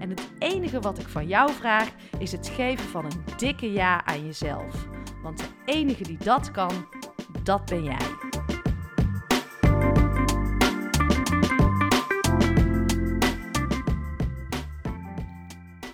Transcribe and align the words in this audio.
En 0.00 0.10
het 0.10 0.30
enige 0.38 0.80
wat 0.80 0.98
ik 0.98 1.08
van 1.08 1.26
jou 1.26 1.52
vraag 1.52 1.88
is 2.18 2.32
het 2.32 2.48
geven 2.48 2.88
van 2.88 3.04
een 3.04 3.24
dikke 3.36 3.72
ja 3.72 4.04
aan 4.04 4.26
jezelf. 4.26 4.88
Want 5.22 5.38
de 5.38 5.44
enige 5.64 6.02
die 6.02 6.18
dat 6.18 6.50
kan, 6.50 6.88
dat 7.42 7.64
ben 7.64 7.82
jij. 7.82 8.28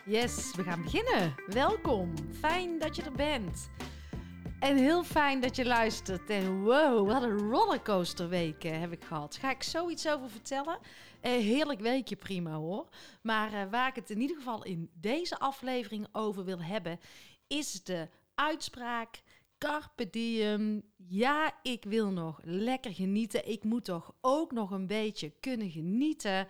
Yes, 0.04 0.54
we 0.56 0.62
gaan 0.62 0.82
beginnen. 0.82 1.34
Welkom. 1.46 2.12
Fijn 2.40 2.78
dat 2.78 2.96
je 2.96 3.02
er 3.02 3.12
bent. 3.12 3.70
En 4.66 4.76
heel 4.76 5.04
fijn 5.04 5.40
dat 5.40 5.56
je 5.56 5.64
luistert. 5.64 6.30
En 6.30 6.62
wow, 6.62 7.08
wat 7.08 7.22
een 7.22 7.38
rollercoaster 7.38 8.28
weken 8.28 8.80
heb 8.80 8.92
ik 8.92 9.04
gehad. 9.04 9.36
Ga 9.36 9.50
ik 9.50 9.62
zoiets 9.62 10.08
over 10.08 10.30
vertellen? 10.30 10.78
Eh, 11.20 11.32
heerlijk 11.32 11.80
weekje, 11.80 12.16
prima 12.16 12.52
hoor. 12.52 12.88
Maar 13.22 13.52
eh, 13.52 13.70
waar 13.70 13.88
ik 13.88 13.94
het 13.94 14.10
in 14.10 14.20
ieder 14.20 14.36
geval 14.36 14.64
in 14.64 14.90
deze 14.94 15.38
aflevering 15.38 16.06
over 16.12 16.44
wil 16.44 16.62
hebben, 16.62 17.00
is 17.46 17.82
de 17.84 18.08
uitspraak 18.34 19.22
Carpe 19.58 20.10
diem. 20.10 20.82
Ja, 20.96 21.58
ik 21.62 21.84
wil 21.84 22.10
nog 22.10 22.40
lekker 22.42 22.94
genieten. 22.94 23.48
Ik 23.48 23.64
moet 23.64 23.84
toch 23.84 24.14
ook 24.20 24.52
nog 24.52 24.70
een 24.70 24.86
beetje 24.86 25.30
kunnen 25.40 25.70
genieten. 25.70 26.48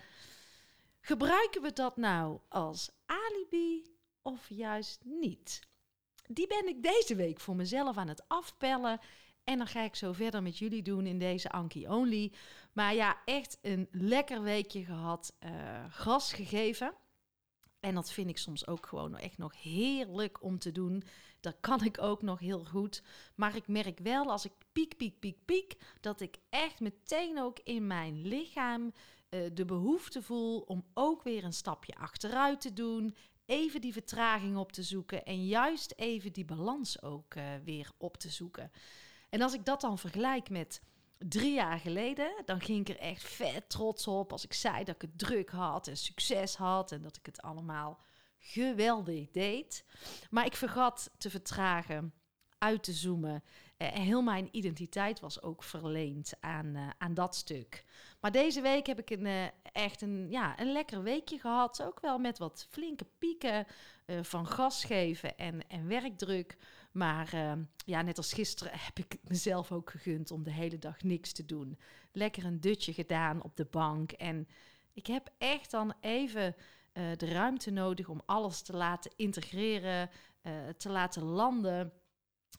Gebruiken 1.01 1.63
we 1.63 1.73
dat 1.73 1.97
nou 1.97 2.39
als 2.49 2.91
alibi 3.07 3.83
of 4.23 4.47
juist 4.49 5.03
niet? 5.05 5.75
Die 6.29 6.47
ben 6.47 6.69
ik 6.69 6.83
deze 6.83 7.15
week 7.15 7.41
voor 7.41 7.57
mezelf 7.57 7.97
aan 7.97 8.09
het 8.09 8.25
afpellen. 8.29 9.01
En 9.45 9.59
dan 9.59 9.67
ga 9.67 9.83
ik 9.83 9.95
zo 9.95 10.13
verder 10.13 10.43
met 10.43 10.59
jullie 10.59 10.83
doen 10.83 11.07
in 11.07 11.19
deze 11.19 11.51
Anki 11.51 11.89
Only. 11.89 12.33
Maar 12.73 12.95
ja, 12.95 13.17
echt 13.25 13.59
een 13.63 13.89
lekker 13.91 14.43
weekje 14.43 14.85
gehad. 14.85 15.37
Uh, 15.45 15.85
gras 15.91 16.33
gegeven. 16.33 16.95
En 17.81 17.95
dat 17.95 18.13
vind 18.13 18.29
ik 18.29 18.39
soms 18.39 18.67
ook 18.67 18.87
gewoon 18.87 19.17
echt 19.17 19.39
nog 19.39 19.63
heerlijk 19.63 20.43
om 20.43 20.59
te 20.59 20.73
doen. 20.73 21.03
Dat 21.41 21.57
kan 21.61 21.85
ik 21.85 22.03
ook 22.03 22.23
nog 22.23 22.39
heel 22.39 22.65
goed. 22.65 23.03
Maar 23.35 23.57
ik 23.57 23.69
merk 23.69 23.99
wel 23.99 24.31
als 24.31 24.45
ik 24.45 24.53
piek, 24.73 24.97
piek, 24.97 25.19
piek, 25.19 25.45
piek, 25.45 25.77
dat 26.01 26.21
ik 26.21 26.37
echt 26.51 26.81
meteen 26.81 27.41
ook 27.41 27.59
in 27.65 27.87
mijn 27.87 28.27
lichaam 28.27 28.93
uh, 29.31 29.41
de 29.53 29.65
behoefte 29.65 30.23
voel 30.23 30.61
om 30.61 30.85
ook 30.95 31.23
weer 31.23 31.45
een 31.45 31.53
stapje 31.53 31.95
achteruit 31.95 32.61
te 32.61 32.73
doen. 32.73 33.17
Even 33.47 33.81
die 33.81 33.93
vertraging 33.93 34.57
op 34.57 34.73
te 34.73 34.83
zoeken 34.83 35.25
en 35.25 35.47
juist 35.47 35.93
even 35.97 36.33
die 36.33 36.45
balans 36.45 37.03
ook 37.03 37.35
uh, 37.35 37.45
weer 37.65 37.91
op 37.97 38.17
te 38.17 38.31
zoeken. 38.31 38.71
En 39.29 39.43
als 39.43 39.55
ik 39.55 39.65
dat 39.65 39.81
dan 39.81 39.99
vergelijk 39.99 40.51
met 40.51 40.83
drie 41.19 41.55
jaar 41.55 41.79
geleden, 41.79 42.43
dan 42.45 42.61
ging 42.61 42.89
ik 42.89 42.97
er 42.97 43.03
echt 43.03 43.23
vet 43.23 43.71
trots 43.71 44.07
op 44.07 44.33
als 44.33 44.45
ik 44.45 44.53
zei 44.53 44.85
dat 44.85 44.95
ik 44.95 45.03
het 45.03 45.19
druk 45.19 45.51
had 45.51 45.89
en 45.89 45.97
succes 45.97 46.57
had 46.57 46.93
en 46.93 47.03
dat 47.03 47.17
ik 47.17 47.27
het 47.27 47.43
allemaal 47.43 48.01
geweldig 48.39 49.31
deed. 49.31 49.85
Maar 50.31 50.47
ik 50.47 50.57
vergat 50.57 51.11
te 51.19 51.31
vertragen, 51.31 52.15
uit 52.59 52.83
te 52.83 52.93
zoomen. 52.93 53.43
En 53.77 54.03
heel 54.03 54.23
mijn 54.23 54.49
identiteit 54.51 55.21
was 55.21 55.43
ook 55.43 55.63
verleend 55.63 56.33
aan, 56.41 56.67
uh, 56.67 56.89
aan 56.99 57.15
dat 57.15 57.35
stuk. 57.35 57.85
Maar 58.21 58.33
deze 58.33 58.61
week 58.61 58.87
heb 58.87 58.99
ik 58.99 59.11
een, 59.11 59.27
uh, 59.27 59.45
echt 59.73 60.03
een, 60.03 60.31
ja, 60.31 60.61
een 60.61 60.73
lekker 60.73 61.03
weekje 61.03 61.39
gehad. 61.39 61.83
Ook 61.83 62.01
wel 62.01 62.19
met 62.19 62.39
wat 62.39 62.67
flinke 62.71 63.07
pieken 63.19 63.67
van 64.23 64.47
gas 64.47 64.85
geven 64.85 65.37
en, 65.37 65.69
en 65.69 65.89
werkdruk. 65.89 66.57
Maar 66.93 67.35
uh, 67.35 67.53
ja, 67.85 68.03
net 68.03 68.17
als 68.17 68.33
gisteren 68.33 68.73
heb 68.87 68.99
ik 68.99 69.17
mezelf 69.23 69.73
ook 69.73 69.91
gegund 69.91 70.31
om 70.31 70.43
de 70.43 70.53
hele 70.53 70.79
dag 70.79 71.03
niks 71.03 71.33
te 71.33 71.45
doen. 71.45 71.79
Lekker 72.13 72.45
een 72.45 72.61
dutje 72.61 72.93
gedaan 72.93 73.43
op 73.43 73.57
de 73.57 73.65
bank. 73.65 74.13
En 74.13 74.49
ik 74.93 75.07
heb 75.07 75.31
echt 75.39 75.71
dan 75.71 75.95
even 76.01 76.57
de 76.93 77.33
ruimte 77.33 77.71
nodig 77.71 78.09
om 78.09 78.23
alles 78.27 78.63
te 78.63 78.77
laten 78.77 79.13
integreren, 79.17 80.11
te 80.77 80.89
laten 80.91 81.23
landen. 81.23 81.93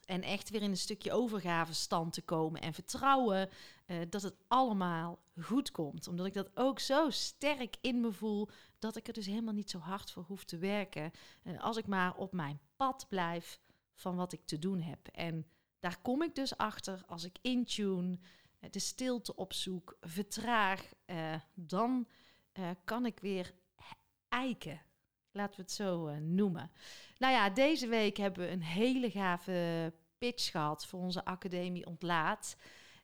En 0.05 0.21
echt 0.21 0.49
weer 0.49 0.61
in 0.61 0.69
een 0.69 0.77
stukje 0.77 1.11
overgave 1.11 1.73
stand 1.73 2.13
te 2.13 2.21
komen 2.21 2.61
en 2.61 2.73
vertrouwen 2.73 3.49
uh, 3.87 3.97
dat 4.09 4.21
het 4.21 4.35
allemaal 4.47 5.19
goed 5.41 5.71
komt. 5.71 6.07
Omdat 6.07 6.25
ik 6.25 6.33
dat 6.33 6.49
ook 6.53 6.79
zo 6.79 7.09
sterk 7.09 7.75
in 7.81 8.01
me 8.01 8.11
voel 8.11 8.49
dat 8.79 8.95
ik 8.95 9.07
er 9.07 9.13
dus 9.13 9.25
helemaal 9.25 9.53
niet 9.53 9.69
zo 9.69 9.79
hard 9.79 10.11
voor 10.11 10.23
hoef 10.23 10.43
te 10.43 10.57
werken. 10.57 11.11
als 11.57 11.77
ik 11.77 11.87
maar 11.87 12.15
op 12.15 12.33
mijn 12.33 12.59
pad 12.75 13.05
blijf 13.09 13.59
van 13.93 14.15
wat 14.15 14.33
ik 14.33 14.45
te 14.45 14.59
doen 14.59 14.81
heb. 14.81 15.07
En 15.07 15.47
daar 15.79 16.01
kom 16.01 16.21
ik 16.21 16.35
dus 16.35 16.57
achter 16.57 17.03
als 17.07 17.23
ik 17.23 17.37
intune, 17.41 18.19
de 18.69 18.79
stilte 18.79 19.35
opzoek, 19.35 19.97
vertraag, 20.01 20.93
dan 21.53 22.07
kan 22.83 23.05
ik 23.05 23.19
weer 23.19 23.53
eiken. 24.29 24.81
Laten 25.37 25.55
we 25.55 25.61
het 25.61 25.71
zo 25.71 26.07
uh, 26.07 26.17
noemen. 26.17 26.71
Nou 27.17 27.33
ja, 27.33 27.49
deze 27.49 27.87
week 27.87 28.17
hebben 28.17 28.45
we 28.45 28.51
een 28.51 28.63
hele 28.63 29.11
gave 29.11 29.93
pitch 30.17 30.51
gehad 30.51 30.85
voor 30.85 30.99
onze 30.99 31.25
academie 31.25 31.85
Ontlaat. 31.85 32.57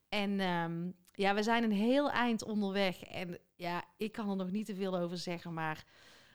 En 0.10 0.40
um, 0.40 0.96
ja, 1.12 1.34
we 1.34 1.44
zijn 1.44 1.64
een 1.64 1.72
heel 1.72 2.12
eind 2.12 2.44
onderweg. 2.44 3.04
En 3.04 3.38
ja, 3.56 3.84
ik 3.98 4.12
kan 4.12 4.30
er 4.30 4.36
nog 4.36 4.52
niet 4.52 4.66
te 4.66 4.76
veel 4.76 4.98
over 4.98 5.18
zeggen, 5.18 5.54
maar 5.54 5.86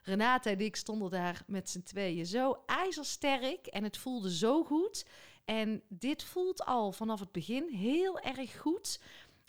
Renate 0.02 0.50
en 0.50 0.60
ik 0.60 0.76
stonden 0.76 1.10
daar 1.10 1.42
met 1.46 1.70
z'n 1.70 1.82
tweeën 1.82 2.26
zo 2.26 2.62
ijzersterk 2.66 3.66
en 3.66 3.82
het 3.82 3.96
voelde 3.96 4.34
zo 4.34 4.64
goed. 4.64 5.06
En 5.44 5.82
dit 5.88 6.24
voelt 6.24 6.64
al 6.64 6.92
vanaf 6.92 7.20
het 7.20 7.32
begin 7.32 7.68
heel 7.68 8.18
erg 8.20 8.60
goed. 8.60 9.00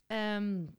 Um, 0.08 0.78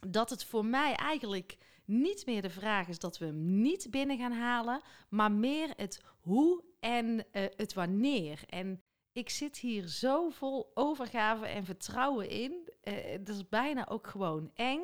dat 0.00 0.30
het 0.30 0.44
voor 0.44 0.64
mij 0.64 0.94
eigenlijk 0.94 1.58
niet 1.88 2.26
meer 2.26 2.42
de 2.42 2.50
vraag 2.50 2.88
is 2.88 2.98
dat 2.98 3.18
we 3.18 3.24
hem 3.24 3.60
niet 3.60 3.90
binnen 3.90 4.18
gaan 4.18 4.32
halen, 4.32 4.80
maar 5.08 5.32
meer 5.32 5.70
het 5.76 6.02
hoe 6.20 6.64
en 6.80 7.06
uh, 7.14 7.22
het 7.32 7.74
wanneer. 7.74 8.40
En 8.46 8.82
ik 9.12 9.30
zit 9.30 9.56
hier 9.56 9.86
zo 9.86 10.28
vol 10.28 10.70
overgave 10.74 11.46
en 11.46 11.64
vertrouwen 11.64 12.28
in. 12.28 12.68
Uh, 12.82 12.94
dat 13.20 13.36
is 13.36 13.48
bijna 13.48 13.88
ook 13.88 14.06
gewoon 14.06 14.50
eng. 14.54 14.80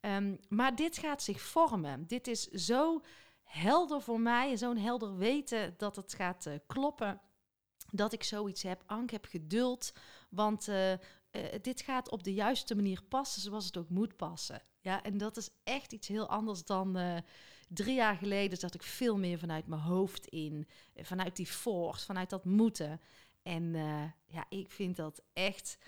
Um, 0.00 0.38
maar 0.48 0.76
dit 0.76 0.98
gaat 0.98 1.22
zich 1.22 1.40
vormen. 1.40 2.06
Dit 2.06 2.26
is 2.26 2.48
zo 2.48 3.00
helder 3.42 4.02
voor 4.02 4.20
mij, 4.20 4.56
zo'n 4.56 4.78
helder 4.78 5.16
weten 5.16 5.74
dat 5.76 5.96
het 5.96 6.14
gaat 6.14 6.46
uh, 6.46 6.54
kloppen. 6.66 7.20
Dat 7.90 8.12
ik 8.12 8.22
zoiets 8.22 8.62
heb. 8.62 8.82
Ank 8.86 9.10
heb 9.10 9.24
geduld, 9.24 9.92
want 10.30 10.68
uh, 11.36 11.58
dit 11.62 11.80
gaat 11.80 12.10
op 12.10 12.22
de 12.22 12.34
juiste 12.34 12.74
manier 12.74 13.02
passen 13.02 13.42
zoals 13.42 13.66
het 13.66 13.76
ook 13.76 13.88
moet 13.88 14.16
passen. 14.16 14.62
Ja, 14.80 15.02
en 15.02 15.18
dat 15.18 15.36
is 15.36 15.50
echt 15.64 15.92
iets 15.92 16.08
heel 16.08 16.28
anders 16.28 16.64
dan 16.64 17.22
drie 17.68 17.94
jaar 17.94 18.16
geleden. 18.16 18.58
Zat 18.58 18.74
ik 18.74 18.82
veel 18.82 19.18
meer 19.18 19.38
vanuit 19.38 19.66
mijn 19.66 19.80
hoofd 19.80 20.26
in, 20.26 20.68
vanuit 20.94 21.36
die 21.36 21.46
force, 21.46 22.04
vanuit 22.04 22.30
dat 22.30 22.44
moeten. 22.44 23.00
En 23.42 23.72
ja, 24.26 24.44
ik 24.48 24.70
vind 24.70 24.96
dat 24.96 25.22
echt, 25.32 25.78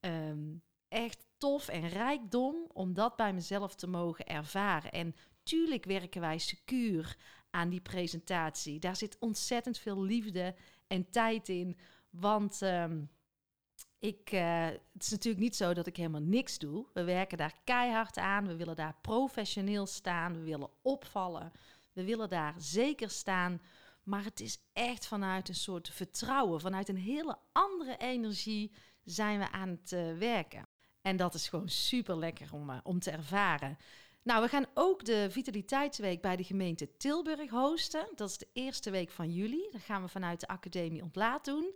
um, 0.00 0.62
echt 0.88 1.26
tof 1.36 1.68
en 1.68 1.88
rijkdom 1.88 2.56
om 2.72 2.94
dat 2.94 3.16
bij 3.16 3.32
mezelf 3.32 3.74
te 3.74 3.86
mogen 3.86 4.26
ervaren. 4.26 4.92
En 4.92 5.14
Tuurlijk 5.48 5.84
werken 5.84 6.20
wij 6.20 6.38
secuur 6.38 7.16
aan 7.50 7.68
die 7.68 7.80
presentatie. 7.80 8.78
Daar 8.78 8.96
zit 8.96 9.16
ontzettend 9.18 9.78
veel 9.78 10.02
liefde 10.02 10.54
en 10.86 11.10
tijd 11.10 11.48
in. 11.48 11.78
Want 12.10 12.60
um, 12.60 13.10
ik, 13.98 14.32
uh, 14.32 14.64
het 14.66 15.02
is 15.02 15.10
natuurlijk 15.10 15.42
niet 15.42 15.56
zo 15.56 15.74
dat 15.74 15.86
ik 15.86 15.96
helemaal 15.96 16.20
niks 16.20 16.58
doe. 16.58 16.86
We 16.92 17.04
werken 17.04 17.38
daar 17.38 17.54
keihard 17.64 18.16
aan. 18.16 18.46
We 18.46 18.56
willen 18.56 18.76
daar 18.76 18.96
professioneel 19.00 19.86
staan. 19.86 20.32
We 20.32 20.42
willen 20.42 20.70
opvallen. 20.82 21.52
We 21.92 22.04
willen 22.04 22.28
daar 22.28 22.54
zeker 22.58 23.10
staan. 23.10 23.60
Maar 24.02 24.24
het 24.24 24.40
is 24.40 24.58
echt 24.72 25.06
vanuit 25.06 25.48
een 25.48 25.54
soort 25.54 25.88
vertrouwen, 25.88 26.60
vanuit 26.60 26.88
een 26.88 26.96
hele 26.96 27.38
andere 27.52 27.96
energie 27.96 28.72
zijn 29.04 29.38
we 29.38 29.50
aan 29.50 29.68
het 29.68 29.92
uh, 29.92 30.18
werken. 30.18 30.66
En 31.02 31.16
dat 31.16 31.34
is 31.34 31.48
gewoon 31.48 31.68
super 31.68 32.16
lekker 32.16 32.48
om, 32.52 32.70
uh, 32.70 32.78
om 32.82 32.98
te 32.98 33.10
ervaren. 33.10 33.78
Nou, 34.22 34.42
we 34.42 34.48
gaan 34.48 34.66
ook 34.74 35.04
de 35.04 35.26
Vitaliteitsweek 35.30 36.20
bij 36.20 36.36
de 36.36 36.44
gemeente 36.44 36.96
Tilburg 36.96 37.50
hosten. 37.50 38.08
Dat 38.14 38.28
is 38.28 38.38
de 38.38 38.48
eerste 38.52 38.90
week 38.90 39.10
van 39.10 39.32
juli. 39.32 39.68
Dat 39.70 39.80
gaan 39.80 40.02
we 40.02 40.08
vanuit 40.08 40.40
de 40.40 40.48
Academie 40.48 41.02
Ontlaat 41.02 41.44
doen. 41.44 41.74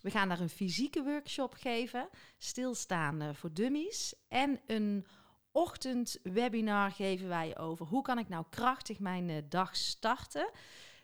We 0.00 0.10
gaan 0.10 0.28
daar 0.28 0.40
een 0.40 0.48
fysieke 0.48 1.02
workshop 1.02 1.54
geven, 1.54 2.08
stilstaan 2.38 3.22
uh, 3.22 3.28
voor 3.32 3.52
dummies. 3.52 4.14
En 4.28 4.60
een 4.66 5.06
ochtendwebinar 5.52 6.90
geven 6.90 7.28
wij 7.28 7.58
over 7.58 7.86
hoe 7.86 8.02
kan 8.02 8.18
ik 8.18 8.28
nou 8.28 8.44
krachtig 8.50 8.98
mijn 8.98 9.46
dag 9.48 9.76
starten. 9.76 10.50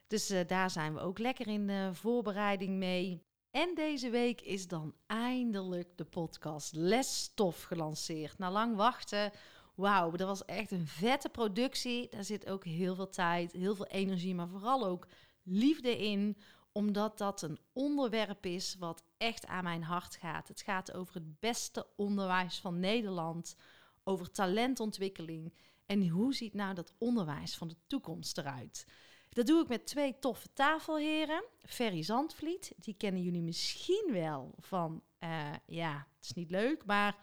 Dus 0.07 0.31
uh, 0.31 0.41
daar 0.47 0.71
zijn 0.71 0.95
we 0.95 1.01
ook 1.01 1.19
lekker 1.19 1.47
in 1.47 1.67
de 1.67 1.91
voorbereiding 1.93 2.77
mee. 2.77 3.25
En 3.51 3.75
deze 3.75 4.11
week 4.11 4.41
is 4.41 4.69
dan 4.69 4.95
eindelijk 5.07 5.97
de 5.97 6.05
podcast 6.05 6.73
Lesstof 6.73 7.63
gelanceerd. 7.63 8.39
Na 8.39 8.51
lang 8.51 8.77
wachten, 8.77 9.33
wauw, 9.75 10.11
dat 10.11 10.27
was 10.27 10.45
echt 10.45 10.71
een 10.71 10.87
vette 10.87 11.29
productie. 11.29 12.09
Daar 12.11 12.25
zit 12.25 12.47
ook 12.47 12.65
heel 12.65 12.95
veel 12.95 13.09
tijd, 13.09 13.53
heel 13.53 13.75
veel 13.75 13.87
energie, 13.87 14.35
maar 14.35 14.49
vooral 14.49 14.87
ook 14.87 15.07
liefde 15.43 15.99
in. 15.99 16.37
Omdat 16.77 17.19
dat 17.19 17.43
een 17.43 17.59
onderwerp 17.73 18.47
is 18.47 18.77
wat 18.79 19.03
echt 19.17 19.47
aan 19.47 19.65
mijn 19.65 19.83
hart 19.83 20.17
gaat. 20.17 20.49
Het 20.49 20.61
gaat 20.61 20.93
over 20.93 21.15
het 21.15 21.41
beste 21.41 21.87
onderwijs 21.97 22.59
van 22.59 22.81
Nederland, 22.81 23.57
over 24.05 24.31
talentontwikkeling. 24.31 25.55
En 25.87 26.09
hoe 26.09 26.35
ziet 26.35 26.55
nou 26.55 26.75
dat 26.75 26.95
onderwijs 26.99 27.57
van 27.57 27.69
de 27.69 27.77
toekomst 27.87 28.39
eruit? 28.39 28.87
Dat 29.29 29.47
doe 29.47 29.63
ik 29.63 29.69
met 29.69 29.87
twee 29.87 30.19
toffe 30.19 30.53
tafelheren. 30.53 31.45
Ferry 31.59 32.03
Zandvliet, 32.03 32.73
die 32.77 32.95
kennen 32.95 33.23
jullie 33.23 33.43
misschien 33.43 34.09
wel 34.13 34.55
van, 34.59 35.03
uh, 35.21 35.53
ja, 35.67 36.07
het 36.17 36.25
is 36.25 36.33
niet 36.33 36.51
leuk, 36.51 36.85
maar 36.85 37.17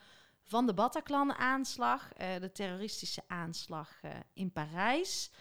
van 0.44 0.66
de 0.66 0.74
Bataclan-aanslag, 0.74 2.10
uh, 2.22 2.40
de 2.40 2.52
terroristische 2.52 3.24
aanslag 3.28 4.04
uh, 4.04 4.12
in 4.34 4.52
Parijs. 4.52 5.32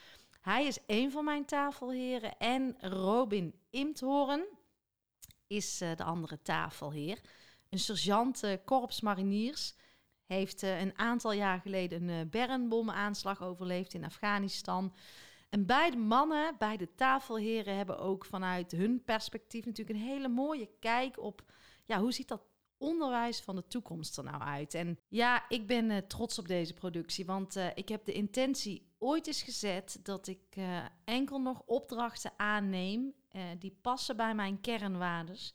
Hij 0.43 0.67
is 0.67 0.79
een 0.87 1.11
van 1.11 1.25
mijn 1.25 1.45
tafelheren 1.45 2.39
en 2.39 2.77
Robin 2.81 3.55
Imthoorn 3.71 4.45
is 5.47 5.79
de 5.79 6.05
andere 6.05 6.43
tafelheer. 6.43 7.21
Een 7.71 7.79
sergeant 7.79 8.45
korps 8.65 9.01
mariniers 9.01 9.75
heeft 10.27 10.63
een 10.63 10.99
aantal 10.99 11.33
jaar 11.33 11.61
geleden 11.61 12.09
een 12.09 12.31
Bernbom-aanslag 12.31 13.43
overleefd 13.43 13.95
in 13.95 14.05
Afghanistan. 14.05 14.95
En 15.49 15.67
beide 15.67 15.97
mannen, 15.97 16.55
beide 16.59 16.95
tafelheren, 16.95 17.77
hebben 17.77 17.99
ook 17.99 18.25
vanuit 18.25 18.71
hun 18.71 19.03
perspectief 19.05 19.65
natuurlijk 19.65 19.99
een 19.99 20.05
hele 20.05 20.29
mooie 20.29 20.69
kijk 20.81 21.19
op 21.21 21.43
ja, 21.85 22.01
hoe 22.01 22.13
ziet 22.13 22.29
dat 22.29 22.43
onderwijs 22.83 23.41
van 23.41 23.57
de 23.57 23.67
toekomst 23.67 24.17
er 24.17 24.25
nou 24.25 24.43
uit. 24.43 24.75
En 24.75 24.99
ja, 25.09 25.49
ik 25.49 25.67
ben 25.67 25.91
uh, 25.91 25.97
trots 25.97 26.39
op 26.39 26.49
deze 26.49 26.75
productie, 26.75 27.25
want 27.25 27.57
uh, 27.57 27.67
ik 27.75 27.89
heb 27.89 28.05
de 28.05 28.13
intentie 28.13 28.87
ooit 28.99 29.27
eens 29.27 29.43
gezet 29.43 30.01
dat 30.03 30.27
ik 30.27 30.57
uh, 30.59 30.85
enkel 31.05 31.41
nog 31.41 31.63
opdrachten 31.67 32.33
aanneem 32.37 33.15
die 33.59 33.79
passen 33.81 34.17
bij 34.17 34.35
mijn 34.35 34.61
kernwaardes. 34.61 35.55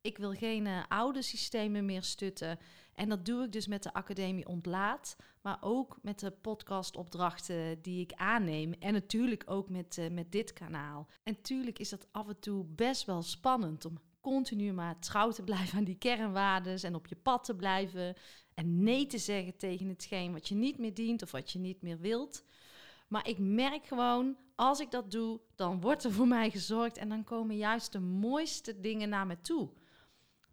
Ik 0.00 0.18
wil 0.18 0.32
geen 0.32 0.68
oude 0.88 1.22
systemen 1.22 1.84
meer 1.84 2.02
stutten. 2.02 2.58
En 2.94 3.08
dat 3.08 3.24
doe 3.24 3.44
ik 3.44 3.52
dus 3.52 3.66
met 3.66 3.82
de 3.82 3.92
Academie 3.92 4.48
Ontlaat, 4.48 5.16
maar 5.42 5.58
ook 5.60 5.98
met 6.02 6.18
de 6.18 6.30
podcastopdrachten 6.30 7.82
die 7.82 8.00
ik 8.00 8.12
aanneem. 8.12 8.72
En 8.72 8.92
natuurlijk 8.92 9.42
ook 9.46 9.68
met, 9.68 10.08
met 10.10 10.32
dit 10.32 10.52
kanaal. 10.52 11.06
En 11.22 11.32
natuurlijk 11.32 11.78
is 11.78 11.88
dat 11.88 12.08
af 12.10 12.28
en 12.28 12.40
toe 12.40 12.64
best 12.64 13.04
wel 13.04 13.22
spannend 13.22 13.84
om 13.84 13.98
continu 14.20 14.72
maar 14.72 14.98
trouw 14.98 15.30
te 15.30 15.42
blijven 15.42 15.78
aan 15.78 15.84
die 15.84 15.98
kernwaarden 15.98 16.82
en 16.82 16.94
op 16.94 17.06
je 17.06 17.16
pad 17.16 17.44
te 17.44 17.54
blijven. 17.56 18.14
En 18.54 18.82
nee 18.82 19.06
te 19.06 19.18
zeggen 19.18 19.56
tegen 19.56 19.88
hetgeen 19.88 20.32
wat 20.32 20.48
je 20.48 20.54
niet 20.54 20.78
meer 20.78 20.94
dient 20.94 21.22
of 21.22 21.30
wat 21.30 21.50
je 21.50 21.58
niet 21.58 21.82
meer 21.82 21.98
wilt. 21.98 22.44
Maar 23.08 23.28
ik 23.28 23.38
merk 23.38 23.86
gewoon, 23.86 24.36
als 24.54 24.80
ik 24.80 24.90
dat 24.90 25.10
doe, 25.10 25.40
dan 25.54 25.80
wordt 25.80 26.04
er 26.04 26.12
voor 26.12 26.28
mij 26.28 26.50
gezorgd 26.50 26.96
en 26.96 27.08
dan 27.08 27.24
komen 27.24 27.56
juist 27.56 27.92
de 27.92 28.00
mooiste 28.00 28.80
dingen 28.80 29.08
naar 29.08 29.26
me 29.26 29.40
toe. 29.40 29.70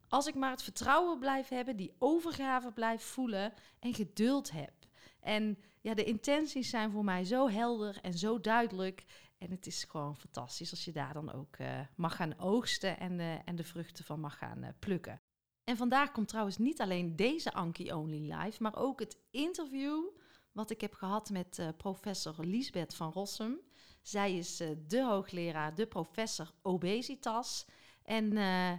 Als 0.07 0.27
ik 0.27 0.35
maar 0.35 0.51
het 0.51 0.63
vertrouwen 0.63 1.19
blijf 1.19 1.47
hebben, 1.47 1.75
die 1.75 1.95
overgave 2.00 2.71
blijf 2.71 3.03
voelen 3.03 3.53
en 3.79 3.94
geduld 3.94 4.51
heb. 4.51 4.73
En 5.19 5.57
ja, 5.81 5.94
de 5.94 6.03
intenties 6.03 6.69
zijn 6.69 6.91
voor 6.91 7.03
mij 7.03 7.23
zo 7.23 7.50
helder 7.50 7.97
en 8.01 8.13
zo 8.13 8.39
duidelijk. 8.39 9.03
En 9.37 9.51
het 9.51 9.65
is 9.65 9.83
gewoon 9.83 10.17
fantastisch 10.17 10.71
als 10.71 10.85
je 10.85 10.91
daar 10.91 11.13
dan 11.13 11.31
ook 11.31 11.57
uh, 11.57 11.79
mag 11.95 12.15
gaan 12.15 12.39
oogsten 12.39 12.99
en, 12.99 13.19
uh, 13.19 13.47
en 13.47 13.55
de 13.55 13.63
vruchten 13.63 14.05
van 14.05 14.19
mag 14.19 14.37
gaan 14.37 14.63
uh, 14.63 14.69
plukken. 14.79 15.21
En 15.63 15.77
vandaag 15.77 16.11
komt 16.11 16.27
trouwens 16.27 16.57
niet 16.57 16.81
alleen 16.81 17.15
deze 17.15 17.53
Anki 17.53 17.93
Only 17.93 18.33
Live, 18.33 18.61
maar 18.63 18.75
ook 18.75 18.99
het 18.99 19.17
interview 19.31 20.03
wat 20.51 20.69
ik 20.69 20.81
heb 20.81 20.93
gehad 20.93 21.29
met 21.29 21.73
professor 21.77 22.45
Liesbeth 22.45 22.95
van 22.95 23.11
Rossum. 23.11 23.59
Zij 24.01 24.37
is 24.37 24.57
de 24.87 25.03
hoogleraar, 25.03 25.75
de 25.75 25.87
professor 25.87 26.53
obesitas. 26.61 27.65
En 28.03 28.33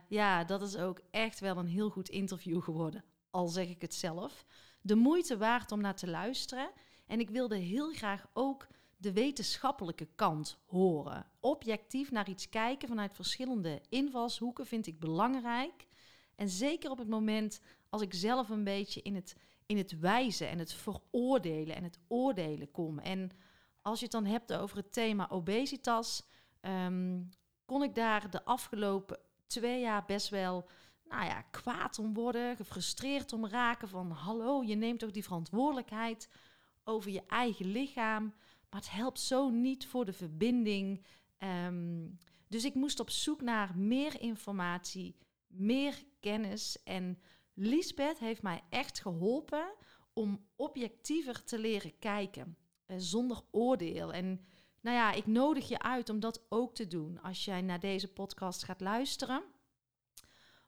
ja, 0.08 0.44
dat 0.44 0.62
is 0.62 0.76
ook 0.76 1.00
echt 1.10 1.40
wel 1.40 1.56
een 1.56 1.66
heel 1.66 1.90
goed 1.90 2.08
interview 2.08 2.62
geworden, 2.62 3.04
al 3.30 3.48
zeg 3.48 3.68
ik 3.68 3.80
het 3.80 3.94
zelf. 3.94 4.46
De 4.80 4.94
moeite 4.94 5.36
waard 5.36 5.72
om 5.72 5.80
naar 5.80 5.96
te 5.96 6.08
luisteren. 6.08 6.70
En 7.06 7.20
ik 7.20 7.30
wilde 7.30 7.56
heel 7.56 7.92
graag 7.92 8.26
ook 8.32 8.66
de 9.06 9.12
wetenschappelijke 9.12 10.08
kant 10.14 10.58
horen. 10.64 11.26
Objectief 11.40 12.10
naar 12.10 12.28
iets 12.28 12.48
kijken 12.48 12.88
vanuit 12.88 13.14
verschillende 13.14 13.80
invalshoeken 13.88 14.66
vind 14.66 14.86
ik 14.86 15.00
belangrijk. 15.00 15.86
En 16.34 16.48
zeker 16.48 16.90
op 16.90 16.98
het 16.98 17.08
moment 17.08 17.60
als 17.88 18.02
ik 18.02 18.14
zelf 18.14 18.48
een 18.48 18.64
beetje 18.64 19.02
in 19.02 19.14
het, 19.14 19.36
in 19.66 19.76
het 19.76 19.98
wijzen 19.98 20.48
en 20.48 20.58
het 20.58 20.72
veroordelen 20.72 21.76
en 21.76 21.82
het 21.82 21.98
oordelen 22.08 22.70
kom. 22.70 22.98
En 22.98 23.30
als 23.82 23.98
je 23.98 24.04
het 24.04 24.14
dan 24.14 24.24
hebt 24.24 24.52
over 24.52 24.76
het 24.76 24.92
thema 24.92 25.30
obesitas, 25.30 26.22
um, 26.60 27.30
kon 27.64 27.82
ik 27.82 27.94
daar 27.94 28.30
de 28.30 28.44
afgelopen 28.44 29.18
twee 29.46 29.80
jaar 29.80 30.04
best 30.04 30.28
wel 30.28 30.68
nou 31.08 31.24
ja, 31.24 31.42
kwaad 31.42 31.98
om 31.98 32.14
worden, 32.14 32.56
gefrustreerd 32.56 33.32
om 33.32 33.46
raken 33.46 33.88
van 33.88 34.10
hallo, 34.10 34.62
je 34.62 34.74
neemt 34.74 34.98
toch 34.98 35.10
die 35.10 35.24
verantwoordelijkheid 35.24 36.28
over 36.84 37.10
je 37.10 37.22
eigen 37.26 37.66
lichaam, 37.66 38.34
het 38.76 38.90
helpt 38.90 39.20
zo 39.20 39.48
niet 39.48 39.86
voor 39.86 40.04
de 40.04 40.12
verbinding. 40.12 41.04
Um, 41.38 42.18
dus 42.48 42.64
ik 42.64 42.74
moest 42.74 43.00
op 43.00 43.10
zoek 43.10 43.40
naar 43.40 43.78
meer 43.78 44.20
informatie, 44.20 45.16
meer 45.46 46.04
kennis 46.20 46.82
en 46.84 47.18
Lisbeth 47.54 48.18
heeft 48.18 48.42
mij 48.42 48.62
echt 48.68 49.00
geholpen 49.00 49.74
om 50.12 50.46
objectiever 50.56 51.44
te 51.44 51.58
leren 51.58 51.98
kijken, 51.98 52.56
uh, 52.86 52.96
zonder 52.98 53.42
oordeel 53.50 54.12
en 54.12 54.40
nou 54.80 54.96
ja, 54.96 55.12
ik 55.12 55.26
nodig 55.26 55.68
je 55.68 55.78
uit 55.78 56.08
om 56.08 56.20
dat 56.20 56.46
ook 56.48 56.74
te 56.74 56.86
doen 56.86 57.22
als 57.22 57.44
jij 57.44 57.62
naar 57.62 57.80
deze 57.80 58.08
podcast 58.08 58.64
gaat 58.64 58.80
luisteren. 58.80 59.42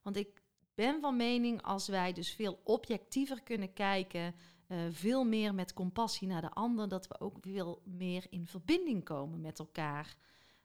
Want 0.03 0.17
ik 0.17 0.43
ben 0.75 1.01
van 1.01 1.17
mening 1.17 1.63
als 1.63 1.89
wij 1.89 2.13
dus 2.13 2.33
veel 2.33 2.61
objectiever 2.65 3.43
kunnen 3.43 3.73
kijken, 3.73 4.35
uh, 4.69 4.79
veel 4.91 5.25
meer 5.25 5.55
met 5.55 5.73
compassie 5.73 6.29
naar 6.29 6.41
de 6.41 6.51
ander, 6.51 6.89
dat 6.89 7.09
we 7.09 7.21
ook 7.21 7.37
veel 7.41 7.83
meer 7.85 8.27
in 8.31 8.47
verbinding 8.47 9.05
komen 9.05 9.41
met 9.41 9.59
elkaar. 9.59 10.17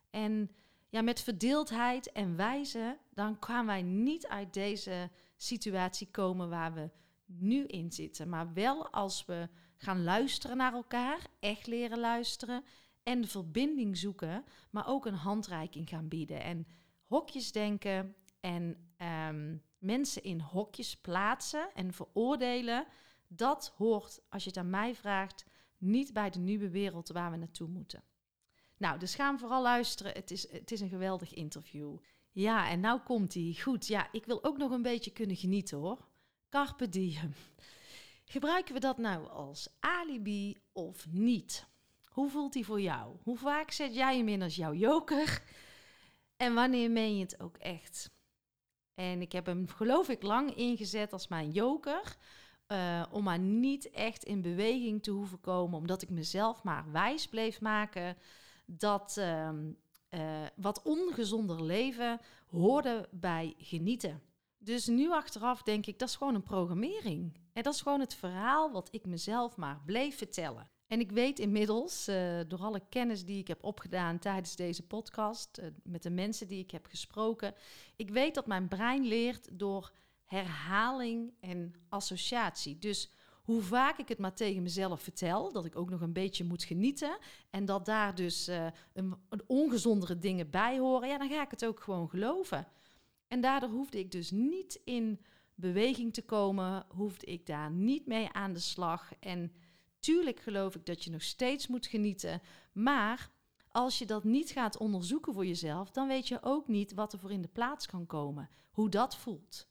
En 0.10 0.52
ja, 0.90 1.02
met 1.02 1.22
verdeeldheid 1.22 2.12
en 2.12 2.36
wijze, 2.36 2.98
dan 3.14 3.38
gaan 3.40 3.66
wij 3.66 3.82
niet 3.82 4.28
uit 4.28 4.54
deze 4.54 5.10
situatie 5.38 6.08
komen 6.12 6.50
waar 6.50 6.74
we 6.74 6.90
nu 7.26 7.66
in 7.66 7.92
zitten. 7.92 8.30
Maar 8.30 8.54
wel 8.54 8.90
als 8.90 9.26
we 9.26 9.50
gaan 9.78 10.04
luisteren 10.04 10.58
naar 10.58 10.74
elkaar, 10.74 11.20
echt 11.40 11.68
leren 11.68 12.00
luisteren 12.00 12.64
en 13.04 13.28
verbinding 13.28 13.98
zoeken, 13.98 14.44
maar 14.70 14.88
ook 14.88 15.06
een 15.06 15.14
handreiking 15.14 15.90
gaan 15.90 16.08
bieden. 16.08 16.44
En 16.44 16.68
hokjes 17.06 17.52
denken 17.52 18.16
en 18.40 18.94
um, 19.30 19.64
mensen 19.78 20.24
in 20.24 20.40
hokjes 20.40 20.98
plaatsen 20.98 21.70
en 21.74 21.94
veroordelen, 21.94 22.86
dat 23.36 23.74
hoort, 23.76 24.22
als 24.30 24.44
je 24.44 24.50
het 24.50 24.58
aan 24.58 24.70
mij 24.70 24.96
vraagt, 24.96 25.46
niet 25.78 26.14
bij 26.14 26.30
de 26.30 26.40
nieuwe 26.40 26.70
wereld 26.70 27.10
waar 27.10 27.32
we 27.32 27.38
naartoe 27.38 27.68
moeten. 27.68 28.04
Nou, 28.78 29.00
dus 29.00 29.16
ga 29.16 29.38
vooral 29.38 29.62
luisteren. 29.62 30.14
Het 30.14 30.32
is, 30.32 30.52
het 30.52 30.72
is 30.72 30.82
een 30.82 30.90
geweldig 30.90 31.34
interview. 31.34 31.98
Ja, 32.32 32.70
en 32.70 32.80
nou 32.80 33.00
komt 33.00 33.34
hij. 33.34 33.58
Goed, 33.62 33.88
ja, 33.88 34.08
ik 34.12 34.26
wil 34.26 34.44
ook 34.44 34.58
nog 34.58 34.72
een 34.72 34.82
beetje 34.82 35.12
kunnen 35.12 35.36
genieten 35.36 35.78
hoor. 35.78 36.08
Carpe 36.50 36.90
diem. 36.90 37.34
Gebruiken 38.26 38.74
we 38.74 38.80
dat 38.80 38.98
nou 38.98 39.28
als 39.28 39.68
alibi 39.80 40.58
of 40.72 41.08
niet? 41.12 41.68
Hoe 42.06 42.30
voelt 42.30 42.54
die 42.54 42.66
voor 42.66 42.82
jou? 42.82 43.16
Hoe 43.24 43.38
vaak 43.38 43.72
zet 43.72 43.96
jij 43.96 44.18
hem 44.18 44.28
in 44.28 44.42
als 44.42 44.56
jouw 44.56 44.74
joker? 44.74 45.44
En 46.38 46.54
wanneer 46.54 46.92
meen 46.92 47.16
je 47.18 47.24
het 47.24 47.40
ook 47.40 47.58
echt? 47.58 48.12
En 48.94 49.22
ik 49.22 49.32
heb 49.32 49.46
hem, 49.46 49.68
geloof 49.68 50.10
ik, 50.10 50.24
lang 50.24 50.56
ingezet 50.56 51.14
als 51.14 51.28
mijn 51.28 51.52
joker. 51.52 52.18
Uh, 52.74 53.04
om 53.12 53.24
maar 53.24 53.40
niet 53.40 53.90
echt 53.90 54.24
in 54.24 54.42
beweging 54.42 55.04
te 55.04 55.12
hoeven 55.12 55.40
komen. 55.40 55.78
Omdat 55.78 56.02
ik 56.02 56.10
mezelf 56.10 56.64
maar 56.64 56.92
wijs 56.92 57.28
bleef 57.28 57.62
maken 57.62 58.18
dat, 58.66 59.16
uh, 59.20 59.50
uh, 60.10 60.20
wat 60.56 60.82
ongezonder 60.82 61.64
leven 61.64 62.20
hoorde 62.50 63.10
bij 63.12 63.54
genieten. 63.58 64.22
Dus 64.58 64.88
nu 64.88 65.12
achteraf 65.12 65.62
denk 65.62 65.86
ik, 65.86 66.00
dat 66.00 66.10
is 66.10 66.16
gewoon 66.16 66.36
een 66.36 66.44
programmering. 66.44 67.38
En 67.54 67.64
dat 67.64 67.74
is 67.74 67.82
gewoon 67.82 68.00
het 68.00 68.16
verhaal 68.16 68.72
wat 68.72 68.88
ik 68.92 69.06
mezelf 69.06 69.56
maar 69.56 69.82
bleef 69.86 70.18
vertellen. 70.18 70.70
En 70.88 71.00
ik 71.00 71.12
weet 71.12 71.40
inmiddels, 71.40 72.08
uh, 72.10 72.40
door 72.48 72.60
alle 72.60 72.82
kennis 72.90 73.26
die 73.26 73.40
ik 73.40 73.48
heb 73.48 73.64
opgedaan 73.64 74.20
tijdens 74.20 74.56
deze 74.56 74.88
podcast, 74.88 75.62
met 75.84 76.04
de 76.04 76.10
mensen 76.10 76.48
die 76.48 76.60
ik 76.60 76.72
heb 76.72 76.86
gesproken, 76.86 77.54
ik 77.96 78.10
weet 78.10 78.36
dat 78.36 78.48
mijn 78.48 78.68
brein 78.68 79.06
leert 79.06 79.48
door 79.52 79.92
herhaling 80.26 81.34
en 81.40 81.74
associatie. 81.90 82.78
Dus 82.78 83.12
hoe 83.44 83.62
vaak 83.62 83.98
ik 83.98 84.08
het 84.08 84.18
maar 84.18 84.34
tegen 84.34 84.64
mezelf 84.64 85.02
vertel, 85.02 85.52
dat 85.52 85.66
ik 85.66 85.76
ook 85.76 85.90
nog 85.90 86.02
een 86.02 86.14
beetje 86.14 86.44
moet 86.44 86.64
genieten 86.64 87.18
en 87.50 87.66
dat 87.66 87.86
daar 87.86 88.16
dus 88.16 88.48
een, 88.48 89.16
een 89.30 89.44
ongezondere 89.48 90.20
dingen 90.20 90.50
bij 90.50 90.80
horen, 90.80 91.08
ja, 91.08 91.18
dan 91.18 91.30
ga 91.30 91.42
ik 91.42 91.52
het 91.52 91.66
ook 91.66 91.80
gewoon 91.80 92.10
geloven. 92.10 92.68
En 93.28 93.42
daardoor 93.42 93.70
hoefde 93.70 94.00
ik 94.00 94.12
dus 94.12 94.32
niet 94.32 94.82
in 94.84 95.20
beweging 95.56 96.14
te 96.14 96.22
komen, 96.22 96.86
hoefde 96.88 97.26
ik 97.26 97.46
daar 97.46 97.72
niet 97.72 98.08
mee 98.08 98.30
aan 98.32 98.54
de 98.54 98.60
slag. 98.60 99.12
En 99.20 99.54
tuurlijk 100.00 100.40
geloof 100.40 100.76
ik 100.76 100.86
dat 100.86 101.04
je 101.04 101.10
nog 101.10 101.22
steeds 101.22 101.68
moet 101.68 101.86
genieten, 101.86 102.42
maar 102.72 103.32
als 103.70 103.98
je 103.98 104.06
dat 104.06 104.24
niet 104.24 104.50
gaat 104.50 104.78
onderzoeken 104.78 105.34
voor 105.34 105.46
jezelf, 105.46 105.92
dan 105.92 106.08
weet 106.08 106.28
je 106.28 106.38
ook 106.42 106.68
niet 106.68 106.94
wat 106.94 107.14
er 107.14 107.20
voor 107.20 107.32
in 107.32 107.42
de 107.42 107.48
plaats 107.48 107.86
kan 107.86 108.06
komen, 108.06 108.50
hoe 108.72 108.90
dat 108.90 109.16
voelt. 109.16 109.68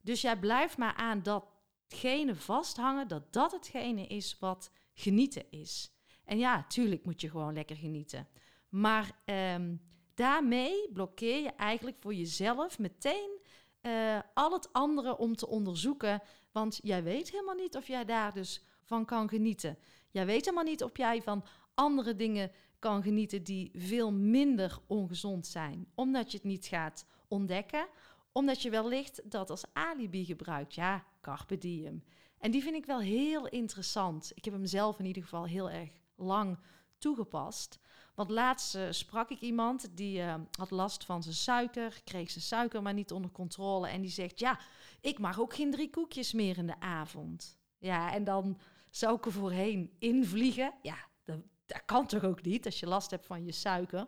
Dus 0.00 0.20
jij 0.20 0.38
blijft 0.38 0.76
maar 0.76 0.94
aan 0.94 1.22
datgene 1.22 2.34
vasthangen, 2.34 3.08
dat 3.08 3.32
dat 3.32 3.52
hetgene 3.52 4.06
is 4.06 4.36
wat 4.38 4.70
genieten 4.92 5.50
is. 5.50 5.92
En 6.24 6.38
ja, 6.38 6.64
tuurlijk 6.68 7.04
moet 7.04 7.20
je 7.20 7.30
gewoon 7.30 7.54
lekker 7.54 7.76
genieten. 7.76 8.28
Maar 8.68 9.10
um, 9.24 9.80
daarmee 10.14 10.92
blokkeer 10.92 11.42
je 11.42 11.50
eigenlijk 11.50 11.96
voor 12.00 12.14
jezelf 12.14 12.78
meteen 12.78 13.38
uh, 13.82 14.18
al 14.34 14.52
het 14.52 14.72
andere 14.72 15.16
om 15.16 15.36
te 15.36 15.48
onderzoeken. 15.48 16.22
Want 16.52 16.78
jij 16.82 17.02
weet 17.02 17.30
helemaal 17.30 17.54
niet 17.54 17.76
of 17.76 17.86
jij 17.86 18.04
daar 18.04 18.32
dus 18.32 18.64
van 18.82 19.04
kan 19.04 19.28
genieten. 19.28 19.78
Jij 20.10 20.26
weet 20.26 20.44
helemaal 20.44 20.64
niet 20.64 20.82
of 20.82 20.96
jij 20.96 21.22
van 21.22 21.44
andere 21.74 22.16
dingen 22.16 22.52
kan 22.78 23.02
genieten 23.02 23.42
die 23.42 23.70
veel 23.74 24.12
minder 24.12 24.78
ongezond 24.86 25.46
zijn. 25.46 25.90
Omdat 25.94 26.30
je 26.30 26.36
het 26.36 26.46
niet 26.46 26.66
gaat 26.66 27.06
ontdekken. 27.28 27.88
Omdat 28.32 28.62
je 28.62 28.70
wellicht 28.70 29.30
dat 29.30 29.50
als 29.50 29.64
alibi 29.72 30.24
gebruikt. 30.24 30.74
Ja, 30.74 31.04
carpe 31.20 31.58
diem. 31.58 32.04
En 32.38 32.50
die 32.50 32.62
vind 32.62 32.74
ik 32.74 32.86
wel 32.86 33.00
heel 33.00 33.48
interessant. 33.48 34.32
Ik 34.34 34.44
heb 34.44 34.54
hem 34.54 34.66
zelf 34.66 34.98
in 34.98 35.04
ieder 35.04 35.22
geval 35.22 35.44
heel 35.44 35.70
erg 35.70 35.90
lang 36.14 36.58
toegepast. 36.98 37.78
Want 38.14 38.30
laatst 38.30 38.74
uh, 38.74 38.86
sprak 38.90 39.30
ik 39.30 39.40
iemand 39.40 39.96
die 39.96 40.18
uh, 40.18 40.34
had 40.58 40.70
last 40.70 41.04
van 41.04 41.22
zijn 41.22 41.34
suiker, 41.34 42.00
kreeg 42.04 42.30
zijn 42.30 42.44
suiker 42.44 42.82
maar 42.82 42.94
niet 42.94 43.12
onder 43.12 43.30
controle. 43.30 43.88
En 43.88 44.00
die 44.00 44.10
zegt: 44.10 44.38
Ja, 44.38 44.58
ik 45.00 45.18
mag 45.18 45.40
ook 45.40 45.54
geen 45.54 45.70
drie 45.70 45.90
koekjes 45.90 46.32
meer 46.32 46.58
in 46.58 46.66
de 46.66 46.80
avond. 46.80 47.58
Ja, 47.78 48.12
en 48.12 48.24
dan 48.24 48.58
zou 48.90 49.16
ik 49.16 49.24
er 49.24 49.32
voorheen 49.32 49.90
invliegen. 49.98 50.72
Ja, 50.82 50.96
dat, 51.24 51.40
dat 51.66 51.84
kan 51.84 52.06
toch 52.06 52.24
ook 52.24 52.42
niet 52.42 52.64
als 52.64 52.80
je 52.80 52.86
last 52.86 53.10
hebt 53.10 53.26
van 53.26 53.44
je 53.44 53.52
suiker. 53.52 54.06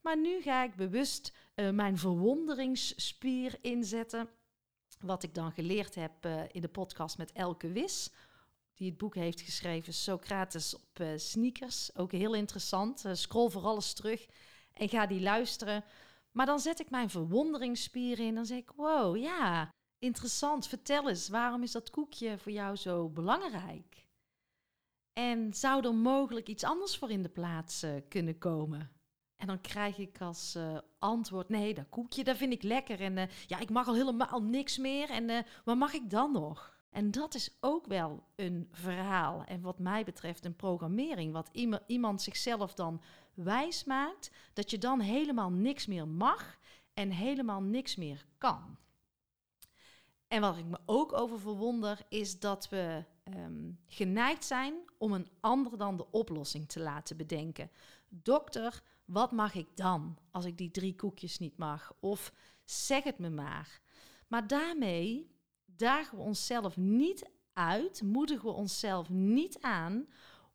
Maar 0.00 0.18
nu 0.18 0.42
ga 0.42 0.62
ik 0.64 0.74
bewust 0.74 1.32
uh, 1.54 1.70
mijn 1.70 1.98
verwonderingsspier 1.98 3.58
inzetten. 3.60 4.28
Wat 4.98 5.22
ik 5.22 5.34
dan 5.34 5.52
geleerd 5.52 5.94
heb 5.94 6.26
in 6.52 6.60
de 6.60 6.68
podcast 6.68 7.18
met 7.18 7.32
Elke 7.32 7.72
Wis 7.72 8.10
die 8.80 8.88
het 8.88 8.98
boek 8.98 9.14
heeft 9.14 9.40
geschreven, 9.40 9.92
Socrates 9.92 10.74
op 10.74 10.98
uh, 11.00 11.08
sneakers. 11.16 11.96
Ook 11.96 12.12
heel 12.12 12.34
interessant. 12.34 13.04
Scroll 13.12 13.50
voor 13.50 13.62
alles 13.62 13.92
terug 13.92 14.26
en 14.72 14.88
ga 14.88 15.06
die 15.06 15.20
luisteren. 15.20 15.84
Maar 16.32 16.46
dan 16.46 16.60
zet 16.60 16.80
ik 16.80 16.90
mijn 16.90 17.10
verwonderingsspier 17.10 18.18
in. 18.18 18.34
Dan 18.34 18.46
zeg 18.46 18.58
ik, 18.58 18.70
wow, 18.70 19.16
ja, 19.16 19.68
interessant. 19.98 20.66
Vertel 20.66 21.08
eens, 21.08 21.28
waarom 21.28 21.62
is 21.62 21.72
dat 21.72 21.90
koekje 21.90 22.38
voor 22.38 22.52
jou 22.52 22.76
zo 22.76 23.08
belangrijk? 23.08 24.08
En 25.12 25.54
zou 25.54 25.86
er 25.86 25.94
mogelijk 25.94 26.48
iets 26.48 26.64
anders 26.64 26.96
voor 26.96 27.10
in 27.10 27.22
de 27.22 27.28
plaats 27.28 27.86
kunnen 28.08 28.38
komen? 28.38 28.99
En 29.40 29.46
dan 29.46 29.60
krijg 29.60 29.98
ik 29.98 30.20
als 30.20 30.54
uh, 30.56 30.78
antwoord: 30.98 31.48
nee, 31.48 31.74
dat 31.74 31.88
koekje, 31.88 32.24
dat 32.24 32.36
vind 32.36 32.52
ik 32.52 32.62
lekker. 32.62 33.00
En 33.00 33.16
uh, 33.16 33.24
ja, 33.46 33.58
ik 33.58 33.70
mag 33.70 33.88
al 33.88 33.94
helemaal 33.94 34.42
niks 34.42 34.78
meer. 34.78 35.10
En 35.10 35.28
uh, 35.28 35.38
wat 35.64 35.76
mag 35.76 35.92
ik 35.92 36.10
dan 36.10 36.32
nog? 36.32 36.78
En 36.90 37.10
dat 37.10 37.34
is 37.34 37.56
ook 37.60 37.86
wel 37.86 38.24
een 38.36 38.68
verhaal. 38.72 39.44
En 39.44 39.60
wat 39.60 39.78
mij 39.78 40.04
betreft 40.04 40.44
een 40.44 40.56
programmering. 40.56 41.32
Wat 41.32 41.50
iemand 41.86 42.22
zichzelf 42.22 42.74
dan 42.74 43.02
wijs 43.34 43.84
maakt. 43.84 44.30
Dat 44.52 44.70
je 44.70 44.78
dan 44.78 45.00
helemaal 45.00 45.50
niks 45.50 45.86
meer 45.86 46.08
mag 46.08 46.58
en 46.94 47.10
helemaal 47.10 47.62
niks 47.62 47.96
meer 47.96 48.26
kan. 48.38 48.78
En 50.28 50.40
wat 50.40 50.56
ik 50.56 50.64
me 50.64 50.78
ook 50.86 51.12
over 51.12 51.40
verwonder 51.40 51.98
is 52.08 52.40
dat 52.40 52.68
we 52.68 53.04
um, 53.24 53.78
geneigd 53.86 54.44
zijn 54.44 54.74
om 54.98 55.12
een 55.12 55.28
ander 55.40 55.78
dan 55.78 55.96
de 55.96 56.10
oplossing 56.10 56.68
te 56.68 56.80
laten 56.80 57.16
bedenken. 57.16 57.70
Dokter, 58.08 58.82
wat 59.12 59.32
mag 59.32 59.54
ik 59.54 59.76
dan 59.76 60.18
als 60.30 60.44
ik 60.44 60.58
die 60.58 60.70
drie 60.70 60.94
koekjes 60.94 61.38
niet 61.38 61.56
mag? 61.56 61.92
Of 62.00 62.32
zeg 62.64 63.04
het 63.04 63.18
me 63.18 63.30
maar. 63.30 63.80
Maar 64.26 64.46
daarmee 64.46 65.30
dagen 65.64 66.18
we 66.18 66.24
onszelf 66.24 66.76
niet 66.76 67.30
uit, 67.52 68.02
moedigen 68.02 68.48
we 68.48 68.54
onszelf 68.54 69.08
niet 69.08 69.60
aan 69.60 70.06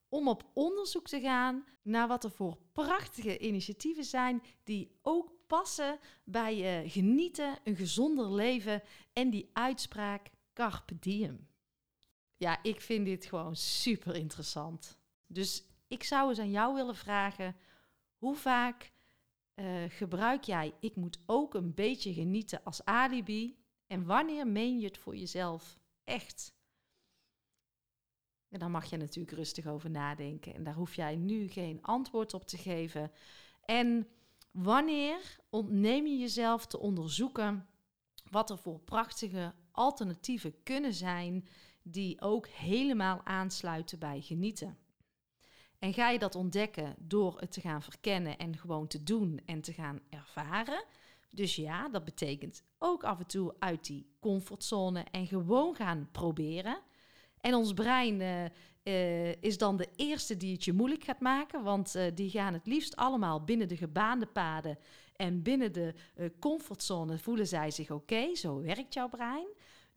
om 0.10 0.28
op 0.28 0.50
onderzoek 0.54 1.08
te 1.08 1.20
gaan 1.20 1.66
naar 1.82 2.08
wat 2.08 2.24
er 2.24 2.32
voor 2.32 2.58
prachtige 2.72 3.38
initiatieven 3.38 4.04
zijn 4.04 4.42
die 4.64 5.00
ook 5.02 5.32
passen 5.48 6.00
bij 6.24 6.84
uh, 6.84 6.92
genieten, 6.92 7.58
een 7.64 7.76
gezonder 7.76 8.34
leven 8.34 8.82
en 9.14 9.30
die 9.30 9.50
uitspraak 9.54 10.30
carpe 10.54 11.00
diem. 11.00 11.48
Ja, 12.38 12.64
ik 12.64 12.82
vind 12.82 13.06
dit 13.06 13.26
gewoon 13.26 13.56
super 13.56 14.16
interessant. 14.16 14.98
Dus 15.28 15.64
ik 15.88 16.04
zou 16.04 16.30
eens 16.30 16.40
aan 16.40 16.52
jou 16.52 16.76
willen 16.76 16.96
vragen: 16.96 17.56
hoe 18.26 18.36
vaak 18.36 18.92
uh, 19.56 19.84
gebruik 19.88 20.44
jij 20.44 20.74
ik 20.80 20.96
moet 20.96 21.20
ook 21.26 21.54
een 21.54 21.74
beetje 21.74 22.14
genieten 22.14 22.64
als 22.64 22.86
alibi 22.86 23.58
en 23.88 24.06
wanneer 24.06 24.48
meen 24.48 24.80
je 24.80 24.86
het 24.86 24.98
voor 24.98 25.16
jezelf 25.16 25.80
echt? 26.04 26.54
En 28.50 28.60
daar 28.60 28.72
mag 28.72 28.86
je 28.86 28.98
natuurlijk 28.98 29.36
rustig 29.36 29.68
over 29.68 29.90
nadenken. 29.90 30.54
En 30.54 30.64
daar 30.64 30.74
hoef 30.74 30.96
jij 30.96 31.16
nu 31.16 31.48
geen 31.48 31.82
antwoord 31.82 32.34
op 32.34 32.48
te 32.48 32.58
geven. 32.58 33.12
En 33.62 34.08
wanneer 34.52 35.40
ontneem 35.50 36.08
je 36.08 36.18
jezelf 36.18 36.68
te 36.68 36.80
onderzoeken 36.80 37.68
wat 38.30 38.50
er 38.50 38.58
voor 38.58 38.80
prachtige 38.80 39.54
alternatieven 39.72 40.64
kunnen 40.64 40.94
zijn 40.94 41.48
die 41.82 42.22
ook 42.22 42.48
helemaal 42.48 43.22
aansluiten 43.26 44.00
bij 44.00 44.22
genieten? 44.22 44.78
En 45.86 45.94
ga 45.94 46.10
je 46.10 46.20
dat 46.20 46.36
ontdekken 46.36 46.96
door 47.00 47.40
het 47.40 47.52
te 47.52 47.62
gaan 47.62 47.82
verkennen 47.82 48.38
en 48.38 48.58
gewoon 48.58 48.88
te 48.88 49.04
doen 49.04 49.40
en 49.46 49.62
te 49.62 49.74
gaan 49.74 50.00
ervaren? 50.10 50.84
Dus 51.30 51.56
ja, 51.56 51.90
dat 51.90 52.06
betekent 52.06 52.64
ook 52.80 53.04
af 53.04 53.20
en 53.20 53.26
toe 53.26 53.56
uit 53.60 53.86
die 53.86 54.08
comfortzone 54.20 55.06
en 55.12 55.28
gewoon 55.28 55.76
gaan 55.76 56.10
proberen. 56.12 56.80
En 57.42 57.54
ons 57.54 57.74
brein 57.74 58.20
uh, 58.20 58.44
uh, 58.84 59.42
is 59.42 59.58
dan 59.58 59.78
de 59.78 59.88
eerste 59.96 60.38
die 60.38 60.54
het 60.54 60.64
je 60.64 60.74
moeilijk 60.74 61.04
gaat 61.04 61.20
maken, 61.20 61.64
want 61.64 61.96
uh, 61.96 62.04
die 62.14 62.30
gaan 62.30 62.54
het 62.54 62.68
liefst 62.68 62.96
allemaal 62.96 63.44
binnen 63.44 63.68
de 63.68 63.78
gebaande 63.78 64.26
paden 64.26 64.78
en 65.16 65.42
binnen 65.42 65.74
de 65.74 65.94
comfortzone 66.40 67.18
voelen 67.18 67.48
zij 67.48 67.72
zich 67.72 67.92
oké. 67.92 68.36
Zo 68.36 68.62
werkt 68.62 68.94
jouw 68.94 69.10
brein. 69.10 69.48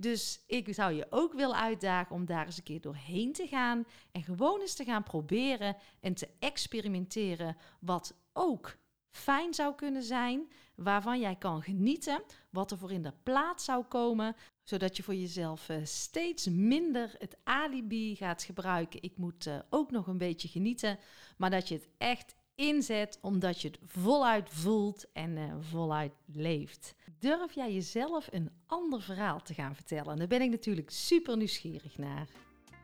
Dus 0.00 0.40
ik 0.46 0.74
zou 0.74 0.92
je 0.92 1.06
ook 1.10 1.32
willen 1.32 1.56
uitdagen 1.56 2.14
om 2.14 2.26
daar 2.26 2.46
eens 2.46 2.56
een 2.56 2.62
keer 2.62 2.80
doorheen 2.80 3.32
te 3.32 3.46
gaan 3.46 3.84
en 4.12 4.22
gewoon 4.22 4.60
eens 4.60 4.74
te 4.74 4.84
gaan 4.84 5.02
proberen 5.02 5.76
en 6.00 6.14
te 6.14 6.28
experimenteren 6.38 7.56
wat 7.80 8.14
ook 8.32 8.78
fijn 9.10 9.54
zou 9.54 9.74
kunnen 9.74 10.02
zijn, 10.02 10.52
waarvan 10.74 11.20
jij 11.20 11.36
kan 11.36 11.62
genieten, 11.62 12.22
wat 12.50 12.70
er 12.70 12.78
voor 12.78 12.92
in 12.92 13.02
de 13.02 13.12
plaats 13.22 13.64
zou 13.64 13.84
komen, 13.84 14.36
zodat 14.62 14.96
je 14.96 15.02
voor 15.02 15.14
jezelf 15.14 15.68
uh, 15.68 15.76
steeds 15.82 16.48
minder 16.48 17.14
het 17.18 17.36
alibi 17.44 18.16
gaat 18.16 18.42
gebruiken. 18.42 19.02
Ik 19.02 19.16
moet 19.16 19.46
uh, 19.46 19.58
ook 19.70 19.90
nog 19.90 20.06
een 20.06 20.18
beetje 20.18 20.48
genieten, 20.48 20.98
maar 21.36 21.50
dat 21.50 21.68
je 21.68 21.74
het 21.74 21.88
echt 21.98 22.36
inzet 22.58 23.18
omdat 23.20 23.60
je 23.60 23.68
het 23.68 23.78
voluit 23.84 24.48
voelt 24.50 25.06
en 25.12 25.36
uh, 25.36 25.54
voluit 25.60 26.12
leeft. 26.26 26.94
Durf 27.18 27.54
jij 27.54 27.72
jezelf 27.72 28.28
een 28.30 28.50
ander 28.66 29.02
verhaal 29.02 29.42
te 29.42 29.54
gaan 29.54 29.74
vertellen? 29.74 30.16
Daar 30.16 30.26
ben 30.26 30.42
ik 30.42 30.50
natuurlijk 30.50 30.90
super 30.90 31.36
nieuwsgierig 31.36 31.98
naar. 31.98 32.26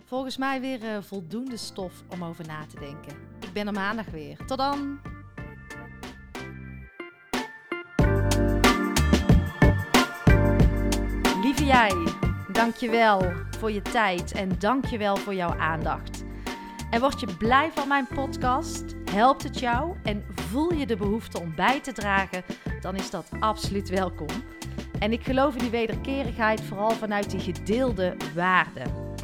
Volgens 0.04 0.36
mij 0.36 0.60
weer 0.60 1.02
voldoende 1.02 1.56
stof 1.56 2.02
om 2.08 2.24
over 2.24 2.46
na 2.46 2.66
te 2.66 2.80
denken. 2.80 3.16
Ik 3.40 3.52
ben 3.52 3.66
er 3.66 3.72
maandag 3.72 4.06
weer. 4.06 4.36
Tot 4.46 4.58
dan! 4.58 5.00
Lieve 11.42 11.64
jij, 11.64 11.92
dankjewel 12.52 13.32
voor 13.58 13.72
je 13.72 13.82
tijd 13.82 14.32
en 14.32 14.58
dankjewel 14.58 15.16
voor 15.16 15.34
jouw 15.34 15.58
aandacht. 15.58 16.24
En 16.90 17.00
word 17.00 17.20
je 17.20 17.36
blij 17.36 17.72
van 17.72 17.88
mijn 17.88 18.06
podcast? 18.06 19.03
Helpt 19.14 19.42
het 19.42 19.58
jou 19.58 19.96
en 20.02 20.24
voel 20.34 20.72
je 20.72 20.86
de 20.86 20.96
behoefte 20.96 21.40
om 21.40 21.54
bij 21.54 21.80
te 21.80 21.92
dragen? 21.92 22.42
Dan 22.80 22.94
is 22.94 23.10
dat 23.10 23.28
absoluut 23.40 23.88
welkom. 23.88 24.26
En 24.98 25.12
ik 25.12 25.24
geloof 25.24 25.54
in 25.54 25.60
die 25.60 25.70
wederkerigheid 25.70 26.60
vooral 26.60 26.90
vanuit 26.90 27.30
die 27.30 27.40
gedeelde 27.40 28.16
waarden. 28.34 29.16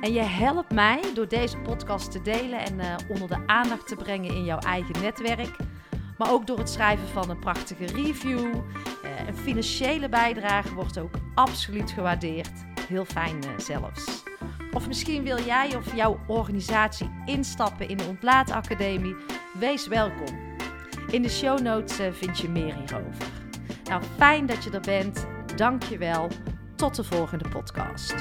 En 0.00 0.12
je 0.12 0.20
helpt 0.20 0.72
mij 0.72 1.00
door 1.14 1.28
deze 1.28 1.58
podcast 1.58 2.10
te 2.10 2.22
delen 2.22 2.58
en 2.58 2.78
uh, 2.78 2.94
onder 3.08 3.28
de 3.28 3.46
aandacht 3.46 3.86
te 3.88 3.96
brengen 3.96 4.34
in 4.34 4.44
jouw 4.44 4.58
eigen 4.58 5.02
netwerk. 5.02 5.56
Maar 6.18 6.32
ook 6.32 6.46
door 6.46 6.58
het 6.58 6.70
schrijven 6.70 7.08
van 7.08 7.30
een 7.30 7.38
prachtige 7.38 7.86
review. 7.86 8.38
Uh, 8.38 8.62
een 9.26 9.36
financiële 9.36 10.08
bijdrage 10.08 10.74
wordt 10.74 10.98
ook 10.98 11.14
absoluut 11.34 11.90
gewaardeerd. 11.90 12.52
Heel 12.88 13.04
fijn 13.04 13.36
uh, 13.36 13.58
zelfs. 13.58 14.25
Of 14.76 14.86
misschien 14.86 15.24
wil 15.24 15.40
jij 15.40 15.76
of 15.76 15.94
jouw 15.94 16.20
organisatie 16.26 17.10
instappen 17.24 17.88
in 17.88 17.96
de 17.96 18.04
Ontlaatacademie. 18.04 19.16
Wees 19.58 19.86
welkom. 19.86 20.38
In 21.10 21.22
de 21.22 21.28
show 21.28 21.60
notes 21.60 22.00
uh, 22.00 22.12
vind 22.12 22.38
je 22.38 22.48
meer 22.48 22.74
hierover. 22.74 23.26
Nou, 23.84 24.02
fijn 24.16 24.46
dat 24.46 24.64
je 24.64 24.70
er 24.70 24.80
bent. 24.80 25.26
Dank 25.56 25.82
je 25.82 25.98
wel. 25.98 26.28
Tot 26.74 26.94
de 26.94 27.04
volgende 27.04 27.48
podcast. 27.48 28.14